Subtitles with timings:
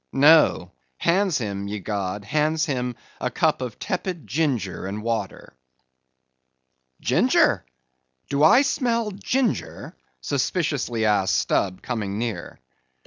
[0.13, 0.71] No!
[0.97, 2.25] hands him, ye gods!
[2.25, 5.55] hands him a cup of tepid ginger and water!
[7.01, 7.63] "Ginger?
[8.27, 12.59] Do I smell ginger?" suspiciously asked Stubb, coming near.